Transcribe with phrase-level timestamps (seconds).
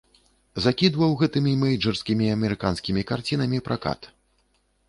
[0.65, 4.11] Закідваў гэтымі мэйджарскімі амерыканскімі карцінамі пракат.